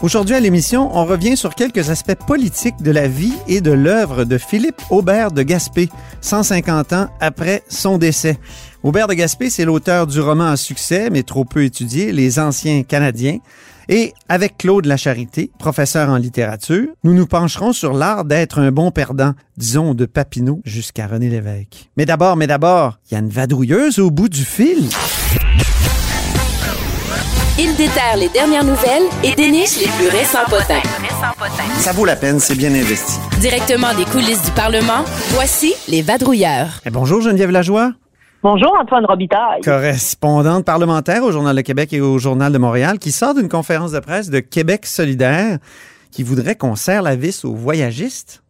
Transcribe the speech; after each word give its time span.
Aujourd'hui 0.00 0.36
à 0.36 0.40
l'émission, 0.40 0.96
on 0.96 1.04
revient 1.04 1.36
sur 1.36 1.56
quelques 1.56 1.90
aspects 1.90 2.14
politiques 2.14 2.80
de 2.82 2.92
la 2.92 3.08
vie 3.08 3.32
et 3.48 3.60
de 3.60 3.72
l'œuvre 3.72 4.24
de 4.24 4.38
Philippe 4.38 4.80
Aubert 4.90 5.32
de 5.32 5.42
Gaspé, 5.42 5.88
150 6.20 6.92
ans 6.92 7.08
après 7.20 7.64
son 7.68 7.98
décès. 7.98 8.38
Aubert 8.84 9.08
de 9.08 9.14
Gaspé, 9.14 9.50
c'est 9.50 9.64
l'auteur 9.64 10.06
du 10.06 10.20
roman 10.20 10.50
à 10.50 10.56
succès, 10.56 11.10
mais 11.10 11.24
trop 11.24 11.44
peu 11.44 11.64
étudié, 11.64 12.12
Les 12.12 12.38
Anciens 12.38 12.84
Canadiens. 12.84 13.38
Et 13.88 14.14
avec 14.28 14.56
Claude 14.58 14.86
Lacharité, 14.86 15.50
professeur 15.58 16.10
en 16.10 16.16
littérature, 16.16 16.86
nous 17.02 17.14
nous 17.14 17.26
pencherons 17.26 17.72
sur 17.72 17.92
l'art 17.92 18.24
d'être 18.24 18.60
un 18.60 18.70
bon 18.70 18.92
perdant, 18.92 19.32
disons 19.56 19.94
de 19.94 20.06
Papineau 20.06 20.60
jusqu'à 20.64 21.08
René 21.08 21.28
Lévesque. 21.28 21.90
Mais 21.96 22.06
d'abord, 22.06 22.36
mais 22.36 22.46
d'abord, 22.46 23.00
il 23.10 23.14
y 23.14 23.16
a 23.16 23.20
une 23.20 23.30
vadrouilleuse 23.30 23.98
au 23.98 24.12
bout 24.12 24.28
du 24.28 24.44
fil. 24.44 24.90
Il 27.60 27.74
déterre 27.76 28.16
les 28.18 28.28
dernières 28.28 28.64
nouvelles 28.64 29.08
et 29.24 29.34
déniche 29.34 29.80
les 29.80 29.88
plus 29.98 30.08
récents 30.16 30.44
potins. 30.48 30.82
Ça 31.78 31.92
vaut 31.92 32.04
la 32.04 32.14
peine, 32.16 32.38
c'est 32.38 32.56
bien 32.56 32.70
investi. 32.70 33.18
Directement 33.40 33.94
des 33.96 34.04
coulisses 34.04 34.44
du 34.44 34.52
Parlement, 34.52 35.02
voici 35.34 35.74
les 35.88 36.02
vadrouilleurs. 36.02 36.80
Eh, 36.86 36.90
bonjour 36.90 37.20
Geneviève 37.20 37.50
Lajoie. 37.50 37.92
Bonjour 38.42 38.72
Antoine 38.80 39.04
Robitaille. 39.04 39.60
correspondante 39.62 40.64
parlementaire 40.64 41.24
au 41.24 41.32
Journal 41.32 41.56
de 41.56 41.60
Québec 41.62 41.92
et 41.92 42.00
au 42.00 42.18
Journal 42.18 42.52
de 42.52 42.58
Montréal, 42.58 42.98
qui 43.00 43.10
sort 43.10 43.34
d'une 43.34 43.48
conférence 43.48 43.90
de 43.92 43.98
presse 43.98 44.30
de 44.30 44.38
Québec 44.38 44.86
solidaire 44.86 45.58
qui 46.12 46.22
voudrait 46.22 46.54
qu'on 46.54 46.76
serre 46.76 47.02
la 47.02 47.16
vis 47.16 47.44
aux 47.44 47.54
voyagistes. 47.54 48.42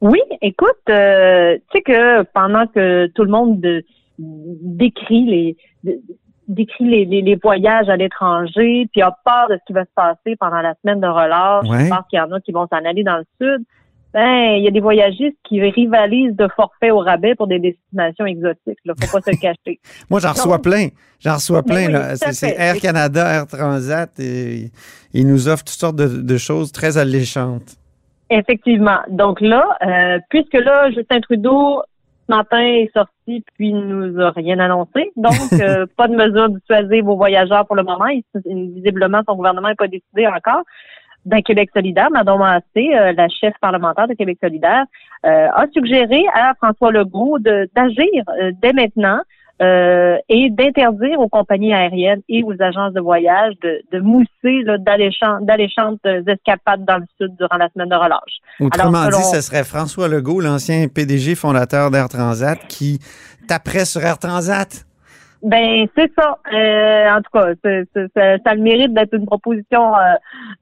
Oui, 0.00 0.18
écoute, 0.42 0.68
euh, 0.90 1.56
tu 1.70 1.78
sais 1.78 1.82
que 1.82 2.22
pendant 2.34 2.66
que 2.66 3.06
tout 3.14 3.22
le 3.22 3.30
monde 3.30 3.60
de- 3.60 3.84
décrit 4.18 5.24
les 5.24 5.56
de- 5.84 5.98
décrit 6.48 6.84
les, 6.84 7.04
les- 7.04 7.22
les 7.22 7.36
voyages 7.36 7.88
à 7.88 7.96
l'étranger, 7.96 8.88
puis 8.92 9.02
a 9.02 9.16
peur 9.24 9.48
de 9.50 9.54
ce 9.56 9.60
qui 9.66 9.72
va 9.72 9.84
se 9.84 9.90
passer 9.94 10.36
pendant 10.38 10.60
la 10.60 10.74
semaine 10.82 11.00
de 11.00 11.06
relâche, 11.06 11.66
Ouais. 11.68 11.84
je 11.84 11.88
pense 11.90 12.04
qu'il 12.10 12.18
y 12.18 12.22
en 12.22 12.30
a 12.32 12.40
qui 12.40 12.52
vont 12.52 12.66
s'en 12.70 12.84
aller 12.84 13.02
dans 13.04 13.16
le 13.18 13.24
sud. 13.40 13.64
Ben, 14.12 14.54
il 14.56 14.62
y 14.62 14.68
a 14.68 14.70
des 14.70 14.78
voyagistes 14.80 15.36
qui 15.42 15.60
rivalisent 15.60 16.36
de 16.36 16.46
forfaits 16.54 16.92
au 16.92 17.00
rabais 17.00 17.34
pour 17.34 17.48
des 17.48 17.58
destinations 17.58 18.26
exotiques. 18.26 18.78
Là, 18.84 18.94
faut 19.00 19.18
pas 19.18 19.22
se 19.24 19.30
le 19.32 19.36
cacher. 19.36 19.80
Moi, 20.10 20.20
j'en 20.20 20.30
reçois 20.30 20.62
plein. 20.62 20.88
J'en 21.18 21.34
reçois 21.34 21.64
plein. 21.64 21.88
oui, 21.88 22.16
C'est. 22.32 22.54
Air 22.56 22.76
Canada, 22.80 23.26
Air 23.26 23.46
Transat. 23.48 24.10
Et, 24.20 24.70
ils 25.12 25.26
nous 25.26 25.48
offrent 25.48 25.64
toutes 25.64 25.80
sortes 25.80 25.96
de, 25.96 26.06
de 26.22 26.36
choses 26.36 26.70
très 26.70 26.96
alléchantes. 26.96 27.74
Effectivement. 28.30 28.98
Donc 29.08 29.40
là, 29.40 29.64
euh, 29.84 30.18
puisque 30.30 30.54
là, 30.54 30.90
Justin 30.92 31.20
Trudeau, 31.20 31.82
ce 32.28 32.34
matin, 32.34 32.60
est 32.60 32.90
sorti 32.94 33.44
puis 33.54 33.68
il 33.68 33.78
nous 33.78 34.20
a 34.20 34.30
rien 34.30 34.58
annoncé. 34.58 35.12
Donc, 35.16 35.32
euh, 35.60 35.86
pas 35.96 36.08
de 36.08 36.14
mesure 36.14 36.48
dissuasive 36.50 37.08
aux 37.08 37.16
voyageurs 37.16 37.66
pour 37.66 37.76
le 37.76 37.82
moment. 37.82 38.06
Il- 38.06 38.24
visiblement, 38.74 39.22
son 39.26 39.36
gouvernement 39.36 39.68
n'est 39.68 39.74
pas 39.74 39.88
décidé 39.88 40.26
encore. 40.26 40.62
Dans 41.24 41.40
Québec 41.40 41.70
solidaire, 41.74 42.10
Mme 42.10 42.38
Massé, 42.38 42.94
euh, 42.94 43.12
la 43.12 43.28
chef 43.28 43.54
parlementaire 43.60 44.06
de 44.06 44.12
Québec 44.14 44.38
solidaire, 44.42 44.84
euh, 45.24 45.48
a 45.54 45.66
suggéré 45.72 46.22
à 46.34 46.54
François 46.54 46.92
Legault 46.92 47.38
d'agir 47.38 48.24
euh, 48.40 48.52
dès 48.60 48.74
maintenant 48.74 49.20
euh, 49.62 50.16
et 50.28 50.50
d'interdire 50.50 51.20
aux 51.20 51.28
compagnies 51.28 51.72
aériennes 51.72 52.22
et 52.28 52.42
aux 52.42 52.60
agences 52.60 52.92
de 52.92 53.00
voyage 53.00 53.54
de, 53.62 53.82
de 53.92 54.00
mousser 54.00 54.64
d'alléchantes 54.80 56.00
escapades 56.26 56.84
dans 56.84 56.98
le 56.98 57.06
sud 57.20 57.36
durant 57.36 57.56
la 57.56 57.68
semaine 57.70 57.88
de 57.88 57.94
relâche. 57.94 58.38
Autrement 58.60 58.98
Alors, 58.98 59.20
dit, 59.20 59.24
ce 59.26 59.40
serait 59.40 59.64
François 59.64 60.08
Legault, 60.08 60.40
l'ancien 60.40 60.88
PDG 60.88 61.34
fondateur 61.34 61.90
d'Air 61.90 62.08
Transat, 62.08 62.58
qui 62.68 62.98
taperait 63.46 63.84
sur 63.84 64.02
Air 64.02 64.18
Transat. 64.18 64.84
Ben 65.44 65.86
c'est 65.94 66.10
ça. 66.18 66.38
Euh, 66.54 67.10
en 67.10 67.20
tout 67.20 67.30
cas, 67.32 67.52
ça, 67.62 68.38
ça 68.42 68.50
a 68.50 68.54
le 68.54 68.62
mérite 68.62 68.94
d'être 68.94 69.12
une 69.12 69.26
proposition 69.26 69.94
euh, 69.94 70.14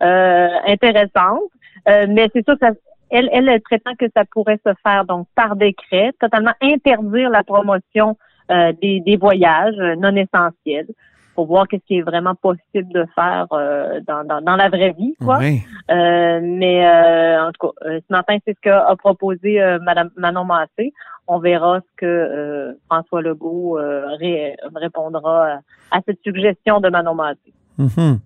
euh, 0.03 0.49
intéressante. 0.67 1.43
Euh, 1.88 2.06
mais 2.09 2.28
c'est 2.34 2.44
sûr 2.44 2.59
que 2.59 2.67
ça, 2.67 2.72
elle, 3.11 3.28
elle, 3.33 3.49
elle 3.49 3.61
prétend 3.61 3.93
que 3.97 4.06
ça 4.17 4.25
pourrait 4.33 4.59
se 4.67 4.72
faire 4.84 5.05
donc 5.05 5.28
par 5.37 5.55
décret, 5.55 6.12
totalement 6.19 6.53
interdire 6.61 7.31
la 7.31 7.44
promotion 7.44 8.17
euh, 8.51 8.73
des, 8.81 9.01
des 9.01 9.17
voyages 9.17 9.77
non 9.99 10.15
essentiels 10.17 10.87
pour 11.35 11.47
voir 11.47 11.67
qu'est-ce 11.67 11.85
qui 11.87 11.97
est 11.97 12.03
vraiment 12.03 12.35
possible 12.35 12.93
de 12.93 13.07
faire 13.15 13.47
euh, 13.53 14.01
dans, 14.07 14.23
dans, 14.25 14.43
dans 14.43 14.57
la 14.57 14.69
vraie 14.69 14.93
vie, 14.99 15.15
quoi. 15.19 15.39
Oui. 15.39 15.63
Euh, 15.91 16.41
mais 16.43 16.87
euh, 16.87 17.47
en 17.49 17.53
tout 17.53 17.69
cas, 17.69 17.89
ce 17.89 18.03
matin, 18.11 18.37
c'est 18.47 18.55
ce 18.55 18.61
qu'a 18.61 18.87
a 18.87 18.97
proposé 18.97 19.59
Madame 19.83 20.11
Manon 20.17 20.45
Massé. 20.45 20.93
On 21.27 21.39
verra 21.39 21.81
ce 21.81 21.87
que 21.97 22.77
François 22.87 23.23
Legault 23.23 23.79
ré- 24.21 24.57
répondra 24.75 25.47
à, 25.91 25.97
à 25.97 26.01
cette 26.07 26.19
suggestion 26.23 26.81
de 26.81 26.91
Manon 26.91 27.15
Massé. 27.15 27.53
Mhm. 27.79 28.19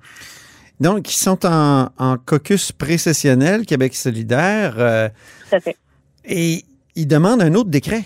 Donc, 0.81 1.09
ils 1.09 1.16
sont 1.16 1.47
en, 1.47 1.88
en 1.98 2.16
caucus 2.19 2.72
précessionnel, 2.72 3.65
Québec 3.66 3.94
solidaire, 3.94 4.75
Tout 5.48 5.54
à 5.56 5.60
fait. 5.60 5.77
et 6.25 6.65
ils 6.97 7.06
demandent 7.06 7.41
un 7.43 7.54
autre 7.54 7.71
décret. 7.71 8.03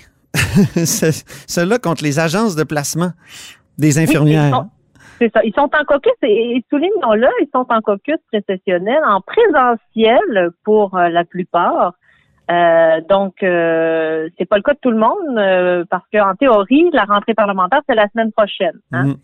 Ce- 0.85 1.23
Celui-là 1.47 1.79
contre 1.79 2.03
les 2.05 2.19
agences 2.19 2.57
de 2.57 2.65
placement 2.65 3.11
des 3.79 3.99
infirmières. 3.99 4.65
C'est 5.19 5.33
ça. 5.33 5.41
Ils 5.45 5.53
sont 5.55 5.69
en 5.79 5.85
caucus 5.85 6.13
et, 6.23 6.57
et 6.57 6.65
soulignons-le, 6.71 7.29
ils 7.43 7.49
sont 7.55 7.67
en 7.69 7.81
caucus 7.83 8.17
précessionnel, 8.33 9.01
en 9.07 9.21
présentiel 9.21 10.51
pour 10.65 10.97
euh, 10.97 11.09
la 11.09 11.25
plupart. 11.25 11.93
Euh, 12.51 13.01
donc, 13.09 13.43
euh, 13.43 14.29
c'est 14.39 14.45
pas 14.47 14.57
le 14.57 14.63
cas 14.63 14.73
de 14.73 14.79
tout 14.81 14.91
le 14.91 14.97
monde 14.99 15.37
euh, 15.39 15.85
parce 15.89 16.05
qu'en 16.13 16.35
théorie, 16.35 16.89
la 16.93 17.05
rentrée 17.05 17.35
parlementaire 17.35 17.81
c'est 17.89 17.95
la 17.95 18.09
semaine 18.09 18.33
prochaine. 18.33 18.79
Hein? 18.93 19.05
Mhm. 19.05 19.17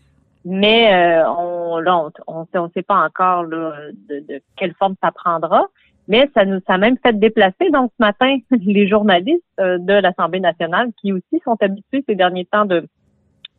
Mais 0.45 1.21
on 1.27 1.79
là, 1.79 1.97
on 1.97 2.11
on 2.27 2.45
sait, 2.45 2.57
on 2.57 2.69
sait 2.73 2.83
pas 2.83 2.95
encore 3.05 3.43
là, 3.43 3.73
de, 4.09 4.19
de 4.19 4.41
quelle 4.55 4.73
forme 4.75 4.95
ça 5.03 5.11
prendra. 5.11 5.65
Mais 6.07 6.29
ça 6.33 6.45
nous 6.45 6.59
ça 6.67 6.75
a 6.75 6.77
même 6.77 6.95
fait 7.05 7.17
déplacer 7.19 7.69
donc 7.73 7.91
ce 7.99 8.03
matin 8.03 8.37
les 8.51 8.87
journalistes 8.87 9.43
euh, 9.59 9.77
de 9.79 9.93
l'Assemblée 9.93 10.39
nationale 10.39 10.89
qui 11.01 11.11
aussi 11.13 11.41
sont 11.43 11.57
habitués 11.61 12.03
ces 12.07 12.15
derniers 12.15 12.45
temps 12.45 12.65
de 12.65 12.87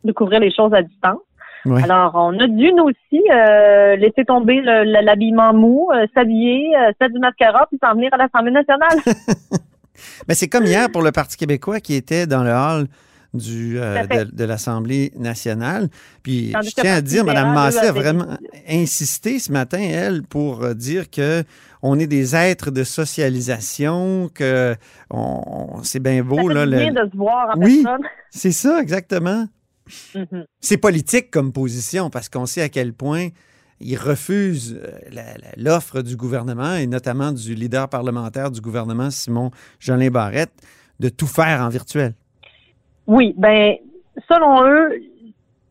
de 0.04 0.12
couvrir 0.12 0.40
les 0.40 0.52
choses 0.54 0.72
à 0.72 0.82
distance. 0.82 1.20
Ouais. 1.64 1.82
Alors 1.82 2.12
on 2.14 2.38
a 2.38 2.46
dû 2.46 2.72
nous 2.72 2.84
aussi 2.84 3.22
euh, 3.32 3.96
laisser 3.96 4.24
tomber 4.24 4.60
le- 4.62 4.84
le- 4.84 5.04
l'habillement 5.04 5.52
mou, 5.52 5.90
euh, 5.92 6.06
s'habiller, 6.14 6.70
euh, 6.76 6.92
faire 6.98 7.10
du 7.10 7.18
mascara 7.18 7.66
puis 7.68 7.78
s'en 7.82 7.94
venir 7.94 8.10
à 8.12 8.16
l'Assemblée 8.16 8.52
nationale. 8.52 8.98
Mais 10.28 10.34
c'est 10.34 10.48
comme 10.48 10.64
hier 10.64 10.88
pour 10.92 11.02
le 11.02 11.10
Parti 11.10 11.36
québécois 11.36 11.80
qui 11.80 11.94
était 11.94 12.26
dans 12.26 12.44
le 12.44 12.50
hall 12.50 12.86
du, 13.34 13.78
euh, 13.78 14.06
de, 14.06 14.24
de 14.34 14.44
l'Assemblée 14.44 15.12
nationale. 15.16 15.88
Puis 16.22 16.50
Tandis 16.52 16.70
je 16.70 16.80
tiens 16.80 16.94
à 16.94 17.00
dire, 17.02 17.24
Mme 17.24 17.52
Massé 17.52 17.78
a 17.86 17.92
vraiment 17.92 18.38
insisté 18.68 19.38
ce 19.38 19.52
matin, 19.52 19.78
elle, 19.80 20.22
pour 20.22 20.62
euh, 20.64 20.74
dire 20.74 21.10
que 21.10 21.44
on 21.82 21.98
est 21.98 22.06
des 22.06 22.34
êtres 22.34 22.70
de 22.70 22.82
socialisation, 22.84 24.30
que 24.34 24.74
on, 25.10 25.80
c'est 25.82 26.00
bien 26.00 26.18
Ça 26.18 26.22
beau. 26.22 26.48
fait 26.48 26.54
Là, 26.54 26.66
le- 26.66 26.76
bien 26.78 26.92
de 27.04 27.10
se 27.10 27.16
voir 27.16 27.56
en 27.56 27.60
Oui. 27.60 27.82
personne. 27.84 28.06
C'est 28.30 28.52
ça, 28.52 28.80
exactement. 28.80 29.46
Mhm. 30.14 30.44
C'est 30.60 30.76
politique 30.76 31.30
comme 31.30 31.52
position 31.52 32.10
parce 32.10 32.28
qu'on 32.28 32.46
sait 32.46 32.62
à 32.62 32.68
quel 32.68 32.92
point 32.92 33.28
ils 33.80 33.96
refusent 33.96 34.78
euh, 34.82 34.90
la- 35.12 35.34
la- 35.38 35.52
l'offre 35.56 36.02
du 36.02 36.16
gouvernement 36.16 36.74
et 36.74 36.86
notamment 36.86 37.32
du 37.32 37.54
leader 37.54 37.88
parlementaire 37.88 38.50
du 38.50 38.60
gouvernement, 38.60 39.10
Simon 39.10 39.50
Jolin 39.78 40.10
Barrette, 40.10 40.52
de 41.00 41.08
tout 41.08 41.26
faire 41.28 41.60
en 41.62 41.68
virtuel. 41.68 42.14
Oui, 43.08 43.34
ben 43.36 43.74
selon 44.28 44.64
eux, 44.64 45.00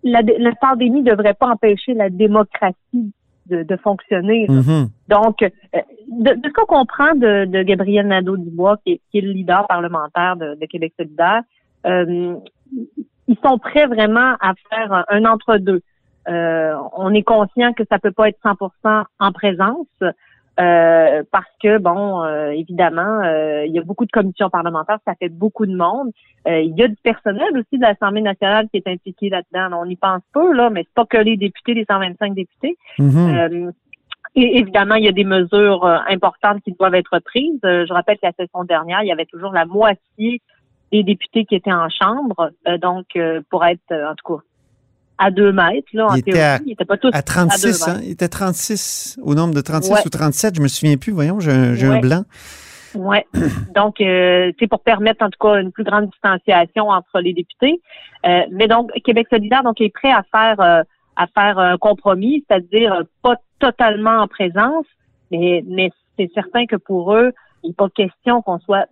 la, 0.04 0.22
la 0.22 0.52
pandémie 0.56 1.02
ne 1.02 1.12
devrait 1.12 1.34
pas 1.34 1.48
empêcher 1.48 1.94
la 1.94 2.10
démocratie 2.10 3.14
de, 3.46 3.64
de 3.64 3.76
fonctionner. 3.78 4.46
Mhm. 4.50 4.90
Donc, 5.08 5.42
euh, 5.42 5.50
de, 6.10 6.34
de 6.34 6.48
ce 6.48 6.54
qu'on 6.54 6.66
comprend 6.66 7.14
de, 7.16 7.46
de 7.46 7.64
Gabriel 7.64 8.08
Nadeau-Dubois, 8.08 8.78
qui 8.84 8.94
est, 8.94 9.02
qui 9.12 9.20
est 9.20 9.22
le 9.22 9.32
leader 9.32 9.66
parlementaire 9.68 10.36
de, 10.36 10.56
de 10.56 10.66
Québec 10.66 10.94
solidaire, 10.98 11.42
euh, 11.86 12.36
ils 13.28 13.38
sont 13.46 13.58
prêts 13.58 13.88
vraiment 13.88 14.36
à 14.42 14.54
faire 14.70 14.92
un, 14.92 15.06
un 15.10 15.26
entre-deux. 15.26 15.82
Euh, 16.28 16.76
on 16.98 17.14
est 17.14 17.24
conscient 17.24 17.72
que 17.74 17.84
ça 17.90 18.00
peut 18.00 18.12
pas 18.12 18.30
être 18.30 18.40
100% 18.44 19.04
en 19.20 19.32
présence 19.32 19.88
euh, 20.60 21.24
parce 21.32 21.46
que, 21.62 21.78
bon, 21.78 22.24
euh, 22.24 22.50
évidemment, 22.50 23.22
euh, 23.24 23.66
il 23.66 23.74
y 23.74 23.80
a 23.80 23.84
beaucoup 23.84 24.06
de 24.06 24.12
commissions 24.12 24.50
parlementaires, 24.50 24.98
ça 25.06 25.14
fait 25.16 25.30
beaucoup 25.30 25.68
de 25.68 25.76
monde. 25.76 26.12
Euh, 26.48 26.62
il 26.62 26.76
y 26.76 26.84
a 26.84 26.88
du 26.88 26.96
personnel 27.04 27.50
aussi 27.54 27.78
de 27.78 27.82
l'Assemblée 27.82 28.22
nationale 28.22 28.68
qui 28.70 28.78
est 28.78 28.88
impliqué 28.88 29.30
là-dedans. 29.30 29.80
On 29.80 29.86
y 29.86 29.96
pense 29.96 30.22
peu, 30.34 30.54
là, 30.54 30.70
mais 30.72 30.84
c'est 30.84 30.94
pas 30.96 31.06
que 31.06 31.18
les 31.18 31.38
députés, 31.38 31.76
les 31.76 31.86
125 31.86 32.34
députés. 32.34 32.76
Euh, 33.00 33.72
et 34.36 34.58
évidemment, 34.58 34.96
il 34.96 35.06
y 35.06 35.08
a 35.08 35.12
des 35.12 35.24
mesures 35.24 35.86
importantes 35.86 36.62
qui 36.64 36.72
doivent 36.72 36.96
être 36.96 37.20
prises. 37.20 37.60
Je 37.64 37.94
rappelle 37.94 38.18
que 38.18 38.26
la 38.28 38.34
session 38.34 38.64
dernière, 38.64 39.02
il 39.04 39.08
y 39.08 39.12
avait 39.12 39.26
toujours 39.26 39.52
la 39.52 39.66
moitié 39.66 40.42
des 40.92 41.04
députés 41.04 41.46
qui 41.46 41.56
étaient 41.56 41.74
en 41.74 41.90
chambre. 41.90 42.52
Donc, 42.80 43.06
pour 43.50 43.66
être, 43.66 43.92
en 43.92 44.14
tout 44.16 44.36
cas, 44.36 44.44
à 45.18 45.32
deux 45.32 45.52
mètres, 45.52 45.88
là, 45.94 46.08
en 46.08 46.14
Il 46.16 46.20
était 46.20 46.32
théorie. 46.32 46.44
à- 46.46 46.60
Ils 46.66 46.72
étaient 46.74 46.86
pas 46.86 46.98
tous 46.98 47.10
À 47.14 47.22
36, 47.22 47.86
deux 47.86 47.90
hein? 47.92 48.00
Il 48.04 48.12
était 48.12 48.28
36, 48.28 49.18
au 49.24 49.34
nombre 49.36 49.54
de 49.54 49.62
36 49.62 49.92
Ouais. 49.92 50.00
ou 50.06 50.10
37, 50.10 50.56
je 50.56 50.62
me 50.62 50.68
souviens 50.68 50.98
plus. 50.98 51.12
Voyons, 51.12 51.40
j'ai 51.40 51.52
un, 51.52 51.74
un 51.74 52.00
blanc. 52.00 52.24
Ouais. 52.96 53.26
Donc, 53.76 54.00
euh, 54.02 54.52
c'est 54.60 54.68
pour 54.68 54.80
permettre 54.82 55.24
en 55.24 55.30
tout 55.30 55.40
cas 55.40 55.60
une 55.60 55.72
plus 55.72 55.84
grande 55.84 56.10
distanciation 56.10 56.90
entre 56.90 57.20
les 57.20 57.34
députés. 57.34 57.82
Euh, 58.26 58.42
mais 58.52 58.68
donc, 58.68 58.90
Québec 59.06 59.28
solidaire 59.30 59.62
donc 59.64 59.80
est 59.82 59.94
prêt 59.94 60.12
à 60.12 60.24
faire 60.32 60.60
euh, 60.60 60.82
à 61.16 61.28
faire 61.28 61.60
un 61.60 61.78
compromis, 61.78 62.44
c'est-à-dire 62.48 62.94
euh, 62.94 63.04
pas 63.22 63.36
totalement 63.60 64.18
en 64.22 64.28
présence, 64.28 64.86
mais 65.32 65.64
mais 65.68 65.92
c'est 66.18 66.32
certain 66.34 66.66
que 66.66 66.76
pour 66.76 67.14
eux, 67.16 67.32
il 67.64 67.70
n'est 67.70 67.74
pas 67.74 67.90
question 67.90 68.42
qu'on 68.42 68.60
soit 68.60 68.86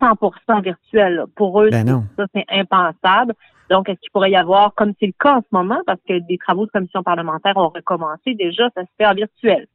100% 0.00 0.62
virtuel. 0.62 1.24
Pour 1.36 1.62
eux, 1.62 1.70
Ben 1.70 2.04
ça 2.16 2.24
c'est 2.34 2.44
impensable. 2.50 3.34
Donc, 3.72 3.88
est-ce 3.88 3.98
qu'il 4.00 4.10
pourrait 4.12 4.30
y 4.30 4.36
avoir, 4.36 4.74
comme 4.74 4.92
c'est 5.00 5.06
le 5.06 5.14
cas 5.18 5.34
en 5.36 5.40
ce 5.40 5.48
moment, 5.50 5.80
parce 5.86 5.98
que 6.08 6.18
des 6.28 6.38
travaux 6.38 6.66
de 6.66 6.70
commission 6.70 7.02
parlementaire 7.02 7.56
ont 7.56 7.70
recommencé 7.70 8.34
déjà, 8.34 8.68
ça 8.76 8.82
se 8.82 8.88
fait 8.98 9.06
en 9.06 9.14
virtuel. 9.14 9.66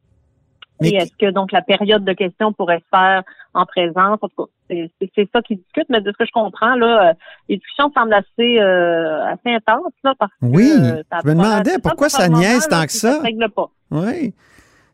Mais 0.79 0.89
Et 0.89 0.95
est-ce 0.97 1.11
que 1.19 1.31
donc 1.31 1.51
la 1.51 1.63
période 1.63 2.05
de 2.05 2.13
questions 2.13 2.53
pourrait 2.53 2.77
se 2.79 2.95
faire 2.95 3.23
en 3.55 3.65
présence? 3.65 4.19
En 4.21 4.27
tout 4.29 4.45
cas, 4.69 4.75
c'est 5.15 5.29
ça 5.33 5.41
qu'ils 5.41 5.57
discutent, 5.57 5.89
mais 5.89 6.01
de 6.01 6.11
ce 6.11 6.17
que 6.17 6.25
je 6.25 6.31
comprends, 6.31 6.75
là, 6.75 7.09
euh, 7.09 7.13
les 7.49 7.57
discussions 7.57 7.91
semblent 7.95 8.13
assez, 8.13 8.59
euh, 8.59 9.25
assez 9.25 9.49
intenses, 9.55 9.91
là, 10.03 10.13
parce 10.19 10.31
que 10.39 10.45
Oui, 10.45 10.69
euh, 10.71 11.01
ça 11.11 11.17
je 11.23 11.27
me 11.29 11.33
demandais 11.33 11.79
pourquoi 11.81 12.09
ça 12.09 12.29
niaise 12.29 12.67
tant 12.67 12.85
que 12.85 12.91
ça. 12.91 13.17
se 13.17 13.21
règle 13.23 13.49
pas. 13.49 13.69
Oui. 13.89 14.33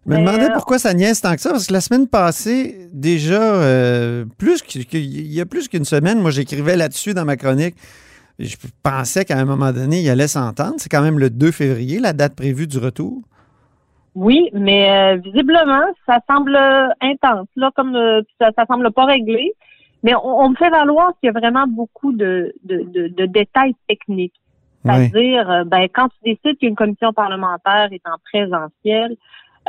Je 0.06 0.12
me 0.12 0.18
demandais 0.20 0.50
euh, 0.50 0.54
pourquoi 0.54 0.80
ça 0.80 0.94
niaise 0.94 1.20
tant 1.20 1.34
que 1.36 1.42
ça, 1.42 1.50
parce 1.52 1.68
que 1.68 1.74
la 1.74 1.82
semaine 1.82 2.08
passée, 2.08 2.88
déjà, 2.94 3.42
euh, 3.42 4.24
plus 4.38 4.62
que- 4.62 4.84
que- 4.90 4.98
il 4.98 5.34
y 5.34 5.42
a 5.42 5.46
plus 5.46 5.68
qu'une 5.68 5.86
semaine, 5.86 6.20
moi, 6.22 6.32
j'écrivais 6.32 6.78
là-dessus 6.78 7.14
dans 7.14 7.26
ma 7.26 7.36
chronique. 7.36 7.76
Je 8.40 8.56
pensais 8.82 9.26
qu'à 9.26 9.38
un 9.38 9.46
moment 9.46 9.72
donné, 9.72 10.02
il 10.02 10.10
allait 10.10 10.28
s'entendre. 10.28 10.76
C'est 10.78 10.90
quand 10.90 11.02
même 11.02 11.20
le 11.20 11.30
2 11.30 11.52
février, 11.52 12.00
la 12.00 12.14
date 12.14 12.36
prévue 12.36 12.68
du 12.68 12.78
retour. 12.80 13.22
Oui, 14.16 14.50
mais 14.54 14.90
euh, 14.90 15.16
visiblement, 15.18 15.86
ça 16.06 16.20
semble 16.30 16.56
intense, 17.02 17.48
là, 17.56 17.72
comme 17.76 17.96
euh, 17.96 18.22
ça, 18.40 18.52
ça 18.56 18.66
semble 18.68 18.92
pas 18.92 19.06
réglé. 19.06 19.54
Mais 20.04 20.14
on, 20.16 20.42
on 20.42 20.50
me 20.50 20.56
fait 20.56 20.70
valoir 20.70 21.14
qu'il 21.20 21.28
y 21.28 21.30
a 21.30 21.40
vraiment 21.40 21.66
beaucoup 21.68 22.12
de, 22.12 22.54
de, 22.64 22.84
de, 22.84 23.08
de 23.08 23.26
détails 23.26 23.76
techniques. 23.88 24.40
Oui. 24.86 24.92
C'est-à-dire, 24.92 25.50
euh, 25.50 25.64
ben, 25.64 25.88
quand 25.94 26.10
tu 26.10 26.34
décides 26.34 26.60
qu'une 26.60 26.76
commission 26.76 27.14
parlementaire 27.14 27.90
est 27.92 28.06
en 28.06 28.18
présentiel, 28.32 29.16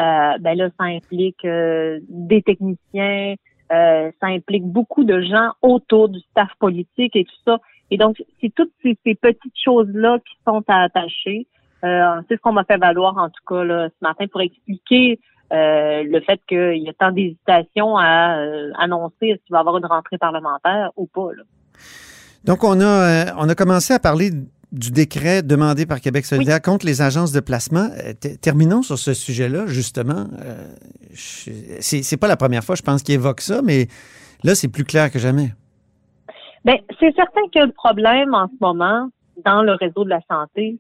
euh, 0.00 0.38
ben 0.40 0.58
là, 0.58 0.68
ça 0.78 0.86
implique 0.86 1.46
des 1.46 2.42
techniciens, 2.42 3.36
ça 3.70 4.26
implique 4.26 4.64
beaucoup 4.64 5.04
de 5.04 5.22
gens 5.22 5.52
autour 5.62 6.08
du 6.08 6.18
staff 6.30 6.50
politique 6.58 7.14
et 7.14 7.24
tout 7.24 7.36
ça. 7.46 7.58
Et 7.94 7.96
donc, 7.96 8.16
c'est 8.40 8.52
toutes 8.52 8.72
ces, 8.82 8.98
ces 9.04 9.14
petites 9.14 9.54
choses-là 9.64 10.18
qui 10.18 10.34
sont 10.44 10.64
à 10.66 10.82
attacher. 10.82 11.46
Euh, 11.84 12.20
c'est 12.28 12.34
ce 12.34 12.40
qu'on 12.40 12.50
m'a 12.50 12.64
fait 12.64 12.76
valoir, 12.76 13.16
en 13.16 13.28
tout 13.28 13.44
cas, 13.46 13.62
là, 13.62 13.88
ce 13.88 14.04
matin, 14.04 14.24
pour 14.32 14.40
expliquer 14.40 15.20
euh, 15.52 16.02
le 16.02 16.20
fait 16.22 16.40
qu'il 16.48 16.82
y 16.82 16.88
a 16.88 16.92
tant 16.92 17.12
d'hésitation 17.12 17.96
à 17.96 18.38
euh, 18.38 18.72
annoncer 18.80 19.26
est-ce 19.26 19.44
qu'il 19.44 19.52
va 19.52 19.58
y 19.58 19.60
avoir 19.60 19.76
une 19.76 19.86
rentrée 19.86 20.18
parlementaire 20.18 20.90
ou 20.96 21.06
pas. 21.06 21.28
Là. 21.36 21.44
Donc, 22.42 22.64
on 22.64 22.80
a, 22.80 23.32
on 23.36 23.48
a 23.48 23.54
commencé 23.54 23.94
à 23.94 24.00
parler 24.00 24.32
du 24.72 24.90
décret 24.90 25.44
demandé 25.44 25.86
par 25.86 26.00
Québec 26.00 26.26
solidaire 26.26 26.60
contre 26.60 26.86
les 26.86 27.00
agences 27.00 27.30
de 27.30 27.38
placement. 27.38 27.90
Terminons 28.42 28.82
sur 28.82 28.98
ce 28.98 29.14
sujet-là, 29.14 29.66
justement. 29.68 30.26
C'est 31.14 32.16
pas 32.16 32.26
la 32.26 32.36
première 32.36 32.64
fois, 32.64 32.74
je 32.74 32.82
pense, 32.82 33.04
qu'il 33.04 33.14
évoque 33.14 33.40
ça, 33.40 33.62
mais 33.62 33.86
là, 34.42 34.56
c'est 34.56 34.66
plus 34.66 34.82
clair 34.82 35.12
que 35.12 35.20
jamais. 35.20 35.52
Ben, 36.64 36.78
c'est 36.98 37.14
certain 37.14 37.42
que 37.52 37.60
le 37.60 37.72
problème 37.72 38.34
en 38.34 38.48
ce 38.48 38.54
moment 38.60 39.08
dans 39.44 39.62
le 39.62 39.72
réseau 39.72 40.04
de 40.04 40.10
la 40.10 40.20
santé, 40.30 40.78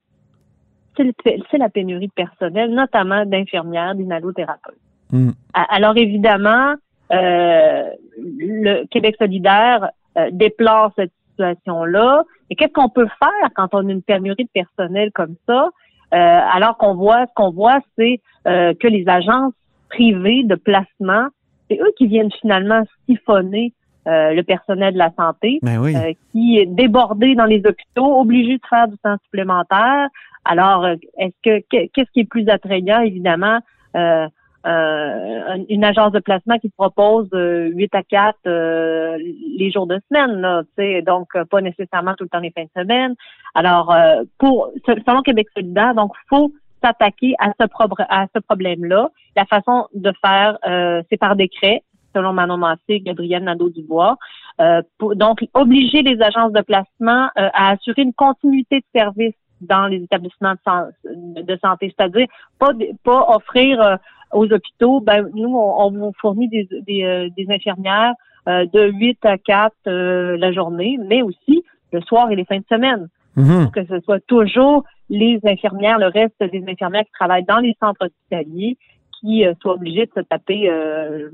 c'est 0.96 1.58
la 1.58 1.68
pénurie 1.68 2.06
de 2.06 2.12
personnel, 2.12 2.70
notamment 2.70 3.26
d'infirmières, 3.26 3.94
d'inhalothérapeutes. 3.94 4.78
Hmm. 5.10 5.30
Alors 5.52 5.96
évidemment, 5.96 6.74
euh, 7.12 7.90
le 8.16 8.86
Québec 8.86 9.16
solidaire 9.18 9.90
euh, 10.16 10.28
déplore 10.32 10.92
cette 10.96 11.12
situation-là. 11.30 12.22
Et 12.48 12.56
qu'est-ce 12.56 12.72
qu'on 12.72 12.88
peut 12.88 13.08
faire 13.18 13.50
quand 13.54 13.68
on 13.74 13.88
a 13.88 13.92
une 13.92 14.02
pénurie 14.02 14.44
de 14.44 14.50
personnel 14.62 15.10
comme 15.12 15.34
ça? 15.46 15.70
Euh, 16.14 16.40
alors 16.52 16.76
qu'on 16.76 16.94
voit, 16.94 17.26
ce 17.26 17.32
qu'on 17.34 17.50
voit, 17.50 17.80
c'est 17.98 18.20
euh, 18.46 18.72
que 18.74 18.86
les 18.86 19.08
agences 19.08 19.54
privées 19.88 20.44
de 20.44 20.54
placement, 20.54 21.26
c'est 21.68 21.78
eux 21.80 21.92
qui 21.96 22.06
viennent 22.06 22.32
finalement 22.40 22.82
siphonner 23.08 23.72
le 24.06 24.42
personnel 24.42 24.92
de 24.94 24.98
la 24.98 25.10
santé 25.18 25.58
Ben 25.62 25.78
oui. 25.78 25.94
euh, 25.96 26.12
qui 26.32 26.58
est 26.58 26.66
débordé 26.66 27.34
dans 27.34 27.46
les 27.46 27.62
hôpitaux, 27.66 28.20
obligé 28.20 28.54
de 28.56 28.62
faire 28.68 28.88
du 28.88 28.96
temps 28.98 29.16
supplémentaire. 29.24 30.08
Alors, 30.44 30.84
euh, 30.84 30.96
est-ce 31.18 31.34
que 31.42 31.60
que- 31.70 31.86
qu'est-ce 31.92 32.10
qui 32.12 32.20
est 32.20 32.28
plus 32.28 32.48
attrayant, 32.48 33.00
évidemment, 33.00 33.58
euh, 33.96 34.26
euh, 34.66 35.56
une 35.68 35.84
agence 35.84 36.12
de 36.12 36.20
placement 36.20 36.58
qui 36.58 36.70
propose 36.70 37.28
euh, 37.34 37.68
8 37.74 37.94
à 37.94 38.02
4 38.02 38.36
euh, 38.46 39.16
les 39.58 39.70
jours 39.70 39.86
de 39.86 39.98
semaine, 40.10 40.40
là, 40.40 40.62
tu 40.64 40.82
sais, 40.82 41.02
donc 41.02 41.28
euh, 41.36 41.44
pas 41.44 41.60
nécessairement 41.60 42.14
tout 42.14 42.24
le 42.24 42.30
temps 42.30 42.40
les 42.40 42.50
fins 42.50 42.64
de 42.64 42.82
semaine. 42.82 43.14
Alors, 43.54 43.92
euh, 43.92 44.22
pour 44.38 44.70
selon 44.86 45.22
Québec 45.22 45.48
solidaire, 45.54 45.94
donc 45.94 46.12
faut 46.28 46.50
s'attaquer 46.82 47.34
à 47.38 47.52
ce 47.60 47.66
pro- 47.66 47.84
à 48.08 48.26
ce 48.34 48.40
problème-là. 48.40 49.10
La 49.36 49.44
façon 49.46 49.86
de 49.94 50.12
faire, 50.24 50.58
euh, 50.66 51.02
c'est 51.10 51.16
par 51.18 51.36
décret, 51.36 51.82
selon 52.14 52.32
Manon 52.32 52.56
Massé 52.56 52.80
et 52.88 53.00
Gabriel 53.00 53.42
Nadeau-Dubois. 53.44 54.16
Euh, 54.60 54.82
pour- 54.98 55.16
donc, 55.16 55.44
obliger 55.54 56.02
les 56.02 56.20
agences 56.22 56.52
de 56.52 56.60
placement 56.62 57.24
euh, 57.38 57.48
à 57.52 57.70
assurer 57.72 58.02
une 58.02 58.12
continuité 58.14 58.78
de 58.80 59.00
service 59.00 59.34
dans 59.60 59.86
les 59.86 59.98
établissements 60.02 60.52
de, 60.52 60.58
san- 60.64 60.90
de 61.04 61.56
santé, 61.58 61.92
c'est-à-dire 61.96 62.26
pas 62.58 62.70
pas 63.04 63.26
offrir 63.34 63.80
euh, 63.80 63.96
aux 64.32 64.52
hôpitaux, 64.52 65.00
ben 65.00 65.28
nous 65.34 65.54
on, 65.56 65.84
on 65.86 65.90
vous 65.90 66.12
fournit 66.20 66.48
des 66.48 66.68
des, 66.86 67.04
euh, 67.04 67.28
des 67.36 67.46
infirmières 67.50 68.14
euh, 68.48 68.66
de 68.72 68.90
8 68.90 69.24
à 69.24 69.38
4 69.38 69.72
euh, 69.86 70.36
la 70.36 70.52
journée, 70.52 70.98
mais 71.08 71.22
aussi 71.22 71.64
le 71.92 72.00
soir 72.02 72.30
et 72.30 72.36
les 72.36 72.44
fins 72.44 72.58
de 72.58 72.64
semaine 72.70 73.08
Mhm. 73.36 73.64
pour 73.64 73.72
que 73.72 73.84
ce 73.86 73.98
soit 74.00 74.20
toujours 74.26 74.84
les 75.10 75.40
infirmières, 75.44 75.98
le 75.98 76.06
reste 76.06 76.40
des 76.52 76.62
infirmières 76.68 77.02
qui 77.04 77.10
travaillent 77.12 77.44
dans 77.44 77.58
les 77.58 77.74
centres 77.80 78.04
hospitaliers 78.06 78.76
qui 79.20 79.44
euh, 79.44 79.54
soient 79.60 79.74
obligées 79.74 80.06
de 80.06 80.12
se 80.14 80.20
taper 80.20 80.68
euh, 80.70 81.30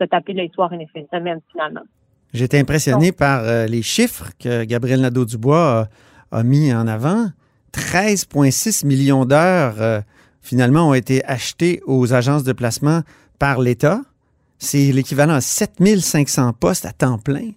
se 0.00 0.04
taper 0.06 0.32
les 0.32 0.50
soirs 0.54 0.72
et 0.72 0.76
les 0.78 0.86
fins 0.86 1.00
de 1.00 1.08
semaine 1.12 1.40
finalement. 1.52 1.82
J'étais 2.32 2.58
impressionné 2.58 3.12
par 3.12 3.42
euh, 3.44 3.66
les 3.66 3.82
chiffres 3.82 4.30
que 4.40 4.64
Gabriel 4.64 5.00
Nadeau-Dubois 5.00 5.88
a, 6.32 6.38
a 6.38 6.42
mis 6.42 6.72
en 6.74 6.86
avant. 6.88 7.26
13,6 7.72 8.86
millions 8.86 9.24
d'heures, 9.24 9.80
euh, 9.80 10.00
finalement, 10.40 10.88
ont 10.88 10.94
été 10.94 11.24
achetées 11.24 11.80
aux 11.86 12.12
agences 12.12 12.44
de 12.44 12.52
placement 12.52 13.00
par 13.38 13.60
l'État. 13.60 14.00
C'est 14.58 14.92
l'équivalent 14.92 15.34
à 15.34 15.40
7500 15.40 16.52
postes 16.54 16.86
à 16.86 16.92
temps 16.92 17.18
plein. 17.18 17.50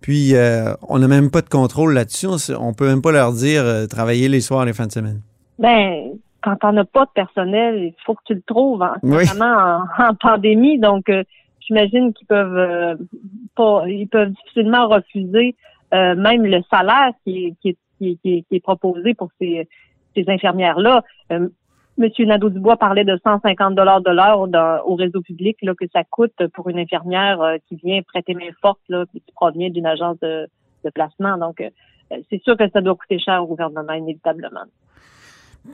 Puis, 0.00 0.34
euh, 0.34 0.74
on 0.88 0.98
n'a 0.98 1.08
même 1.08 1.30
pas 1.30 1.40
de 1.42 1.48
contrôle 1.48 1.94
là-dessus. 1.94 2.26
On 2.58 2.68
ne 2.68 2.74
peut 2.74 2.86
même 2.86 3.02
pas 3.02 3.12
leur 3.12 3.32
dire 3.32 3.62
euh, 3.64 3.86
travailler 3.86 4.28
les 4.28 4.40
soirs 4.40 4.62
et 4.62 4.66
les 4.66 4.72
fins 4.72 4.86
de 4.86 4.92
semaine. 4.92 5.20
Ben, 5.58 6.12
quand 6.42 6.56
on 6.62 6.72
n'a 6.72 6.84
pas 6.84 7.06
de 7.06 7.10
personnel, 7.14 7.76
il 7.78 7.94
faut 8.04 8.14
que 8.14 8.20
tu 8.26 8.34
le 8.34 8.42
trouves, 8.46 8.82
hein, 8.82 8.94
Oui. 9.02 9.24
notamment 9.24 9.86
en, 9.98 10.04
en 10.10 10.14
pandémie. 10.14 10.78
Donc, 10.78 11.08
euh, 11.08 11.24
j'imagine 11.66 12.12
qu'ils 12.12 12.26
peuvent 12.26 12.56
euh, 12.56 12.94
pas, 13.54 13.84
ils 13.88 14.08
peuvent 14.08 14.30
difficilement 14.30 14.88
refuser 14.88 15.54
euh, 15.94 16.14
même 16.16 16.44
le 16.44 16.62
salaire 16.70 17.12
qui 17.24 17.46
est, 17.46 17.54
qui 17.62 17.76
est, 18.00 18.16
qui 18.22 18.44
est, 18.50 18.60
proposé 18.60 19.14
pour 19.14 19.30
ces, 19.40 19.68
infirmières-là. 20.26 21.02
Euh, 21.30 21.48
Monsieur 21.98 22.26
Nadeau-Dubois 22.26 22.76
parlait 22.76 23.04
de 23.04 23.18
150 23.22 23.74
dollars 23.74 24.02
de 24.02 24.10
l'heure 24.10 24.40
au 24.86 24.94
réseau 24.96 25.22
public 25.22 25.56
là, 25.62 25.74
que 25.78 25.86
ça 25.92 26.02
coûte 26.04 26.34
pour 26.52 26.68
une 26.68 26.78
infirmière 26.78 27.40
euh, 27.40 27.56
qui 27.68 27.76
vient 27.76 28.02
prêter 28.02 28.34
main 28.34 28.50
forte 28.60 28.80
là, 28.88 29.04
qui 29.12 29.22
provient 29.34 29.70
d'une 29.70 29.86
agence 29.86 30.18
de, 30.20 30.48
placement. 30.94 31.36
Donc, 31.36 31.60
c'est 32.30 32.40
sûr 32.44 32.56
que 32.56 32.62
ça 32.72 32.80
doit 32.80 32.94
coûter 32.94 33.18
cher 33.18 33.42
au 33.42 33.48
gouvernement, 33.48 33.92
inévitablement. 33.92 34.60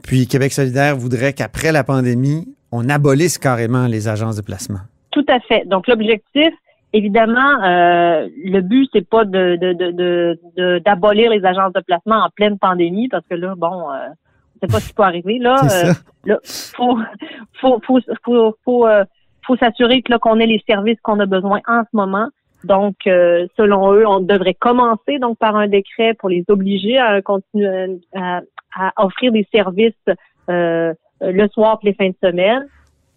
Puis, 0.01 0.25
Québec 0.25 0.51
solidaire 0.51 0.97
voudrait 0.97 1.33
qu'après 1.33 1.71
la 1.71 1.83
pandémie, 1.83 2.47
on 2.71 2.89
abolisse 2.89 3.37
carrément 3.37 3.85
les 3.85 4.07
agences 4.07 4.37
de 4.37 4.41
placement. 4.41 4.79
Tout 5.13 5.25
à 5.29 5.39
fait. 5.39 5.63
Donc 5.65 5.87
l'objectif, 5.87 6.51
évidemment, 6.91 7.63
euh, 7.63 8.27
le 8.43 8.59
but 8.61 8.89
c'est 8.93 9.07
pas 9.07 9.23
de 9.25 9.55
de- 9.63 9.73
de- 9.73 9.91
de- 9.91 10.39
de- 10.57 10.79
d'abolir 10.85 11.31
les 11.31 11.45
agences 11.45 11.73
de 11.73 11.81
placement 11.81 12.17
en 12.25 12.29
pleine 12.35 12.57
pandémie 12.59 13.07
parce 13.09 13.25
que 13.29 13.35
là, 13.35 13.53
bon, 13.55 13.75
euh, 13.91 14.07
on 14.55 14.59
sait 14.67 14.71
pas 14.73 14.79
ce 14.79 14.87
qui 14.89 14.93
peut 14.93 15.03
arriver 15.03 15.37
là. 15.39 15.55
Euh, 15.63 15.93
là, 16.25 16.37
faut 16.43 16.97
faut 17.61 17.79
faut 17.85 17.99
faut 18.25 18.55
faut, 18.65 18.87
euh, 18.87 19.05
faut 19.45 19.55
s'assurer 19.57 20.01
que 20.01 20.11
là 20.11 20.19
qu'on 20.19 20.39
ait 20.39 20.47
les 20.55 20.63
services 20.67 20.99
qu'on 21.03 21.19
a 21.19 21.25
besoin 21.27 21.59
en 21.67 21.81
ce 21.83 21.95
moment. 21.95 22.27
Donc, 22.63 22.95
euh, 23.07 23.45
selon 23.57 23.91
eux, 23.93 24.07
on 24.07 24.21
devrait 24.21 24.53
commencer 24.53 25.19
donc 25.19 25.37
par 25.37 25.55
un 25.57 25.67
décret 25.67 26.13
pour 26.13 26.29
les 26.29 26.45
obliger 26.47 26.97
à 26.97 27.21
continuer 27.21 27.99
à, 28.15 28.41
à 28.73 29.05
offrir 29.05 29.31
des 29.33 29.45
services 29.53 29.93
euh, 30.49 30.93
le 31.21 31.47
soir 31.49 31.77
et 31.83 31.87
les 31.87 31.93
fins 31.93 32.09
de 32.09 32.15
semaine. 32.29 32.65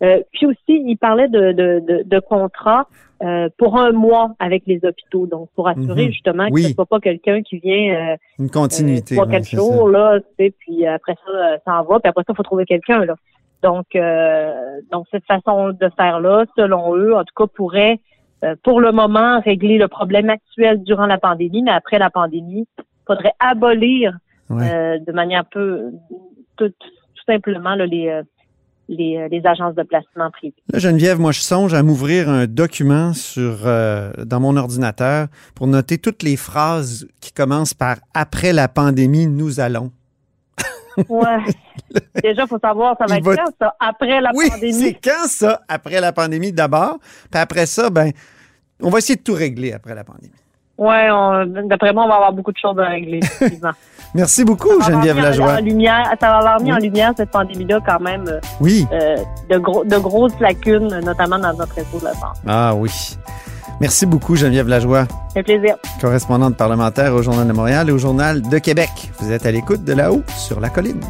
Euh, 0.02 0.20
puis 0.32 0.46
aussi, 0.46 0.58
il 0.68 0.96
parlait 0.96 1.28
de, 1.28 1.52
de, 1.52 1.80
de, 1.80 2.02
de 2.04 2.18
contrats 2.20 2.86
euh, 3.22 3.48
pour 3.56 3.78
un 3.80 3.92
mois 3.92 4.34
avec 4.38 4.64
les 4.66 4.78
hôpitaux, 4.84 5.26
donc 5.26 5.48
pour 5.54 5.68
assurer 5.68 6.04
Mhm. 6.06 6.12
justement 6.12 6.46
Oui. 6.50 6.62
que 6.62 6.68
ce 6.68 6.74
soit 6.74 6.84
pas 6.86 7.00
quelqu'un 7.00 7.40
qui 7.42 7.58
vient 7.58 8.12
euh, 8.12 8.16
Une 8.38 8.50
continuité. 8.50 9.14
trois 9.14 9.26
ouais, 9.26 9.32
quatre 9.32 9.48
jours 9.48 9.88
là, 9.88 10.20
tu 10.20 10.26
sais, 10.38 10.54
puis 10.58 10.86
après 10.86 11.14
ça, 11.24 11.30
euh, 11.32 11.56
ça 11.64 11.80
en 11.80 11.84
va, 11.84 11.98
puis 12.00 12.10
après 12.10 12.24
ça, 12.26 12.32
il 12.34 12.36
faut 12.36 12.42
trouver 12.42 12.66
quelqu'un 12.66 13.06
là. 13.06 13.14
Donc, 13.62 13.86
euh, 13.96 14.80
donc 14.92 15.06
cette 15.10 15.24
façon 15.24 15.70
de 15.70 15.88
faire 15.96 16.20
là, 16.20 16.44
selon 16.58 16.94
eux, 16.94 17.14
en 17.16 17.24
tout 17.24 17.34
cas, 17.34 17.46
pourrait 17.54 17.98
euh, 18.44 18.54
pour 18.62 18.82
le 18.82 18.92
moment 18.92 19.40
régler 19.40 19.78
le 19.78 19.88
problème 19.88 20.28
actuel 20.28 20.82
durant 20.82 21.06
la 21.06 21.16
pandémie, 21.16 21.62
mais 21.62 21.70
après 21.70 21.98
la 21.98 22.10
pandémie, 22.10 22.66
faudrait 23.06 23.32
abolir. 23.40 24.12
Ouais. 24.50 24.62
euh, 24.72 24.98
de 25.04 25.10
manière 25.10 25.40
un 25.40 25.44
peu 25.50 25.90
tout, 26.56 26.68
tout 26.68 27.24
simplement 27.26 27.74
là, 27.74 27.84
les, 27.86 28.08
euh, 28.08 28.22
les 28.88 29.16
euh, 29.16 29.28
les 29.30 29.44
agences 29.46 29.74
de 29.74 29.82
placement 29.82 30.30
privées. 30.30 30.54
Là, 30.72 30.78
Geneviève, 30.78 31.18
moi, 31.18 31.32
je 31.32 31.40
songe 31.40 31.74
à 31.74 31.82
m'ouvrir 31.82 32.28
un 32.28 32.46
document 32.46 33.12
sur 33.12 33.60
euh, 33.66 34.12
dans 34.24 34.40
mon 34.40 34.56
ordinateur 34.56 35.28
pour 35.54 35.66
noter 35.66 35.98
toutes 35.98 36.22
les 36.22 36.36
phrases 36.36 37.06
qui 37.20 37.32
commencent 37.32 37.74
par 37.74 37.96
après 38.14 38.52
la 38.52 38.68
pandémie, 38.68 39.26
nous 39.26 39.60
allons. 39.60 39.90
Ouais. 41.10 41.36
Déjà, 42.22 42.46
faut 42.46 42.58
savoir, 42.58 42.96
ça 42.98 43.04
va 43.06 43.16
Il 43.16 43.18
être 43.18 43.24
va- 43.26 43.36
quand, 43.36 43.52
ça, 43.60 43.74
après 43.80 44.18
la 44.22 44.30
oui, 44.34 44.46
c'est 44.46 44.50
pandémie. 44.52 44.94
quand 45.04 45.26
ça? 45.28 45.60
Après 45.68 46.00
la 46.00 46.10
pandémie 46.12 46.52
d'abord, 46.52 46.98
puis 47.30 47.38
après 47.38 47.66
ça, 47.66 47.90
ben, 47.90 48.12
on 48.80 48.88
va 48.88 48.96
essayer 48.98 49.16
de 49.16 49.22
tout 49.22 49.34
régler 49.34 49.72
après 49.74 49.94
la 49.94 50.04
pandémie. 50.04 50.32
On- 50.78 51.44
d'après 51.68 51.92
moi, 51.92 52.04
on 52.04 52.08
va 52.08 52.14
avoir 52.16 52.32
beaucoup 52.32 52.52
de 52.52 52.58
choses 52.58 52.78
à 52.78 52.86
régler. 52.88 53.20
Merci 54.14 54.44
beaucoup, 54.44 54.80
Geneviève 54.82 55.18
Lajoie. 55.18 55.54
En 55.54 55.60
lumière, 55.60 56.10
ça 56.20 56.28
va 56.28 56.36
avoir 56.38 56.60
mis 56.60 56.72
en 56.72 56.76
Oui. 56.76 56.82
lumière 56.84 57.12
cette 57.16 57.30
pandémie-là 57.30 57.80
quand 57.84 58.00
même 58.00 58.24
euh, 58.28 58.40
Oui. 58.60 58.86
euh, 58.92 59.16
de, 59.50 59.58
gros, 59.58 59.84
de 59.84 59.96
grosses 59.98 60.38
lacunes, 60.40 60.88
notamment 61.04 61.38
dans 61.38 61.52
notre 61.54 61.74
réseau 61.74 61.98
de 61.98 62.04
la 62.04 62.12
santé. 62.14 62.40
Ah 62.46 62.74
oui. 62.74 62.90
Merci 63.80 64.06
beaucoup, 64.06 64.36
Geneviève 64.36 64.68
Lajoie, 64.68 65.06
fait 65.34 65.42
plaisir. 65.42 65.76
correspondante 66.00 66.56
parlementaire 66.56 67.12
au 67.14 67.20
Journal 67.22 67.46
de 67.46 67.52
Montréal 67.52 67.90
et 67.90 67.92
au 67.92 67.98
Journal 67.98 68.40
de 68.40 68.58
Québec. 68.58 68.88
Vous 69.20 69.32
êtes 69.32 69.44
à 69.44 69.50
l'écoute 69.50 69.84
de 69.84 69.92
là-haut 69.92 70.22
sur 70.38 70.60
la 70.60 70.70
colline. 70.70 71.00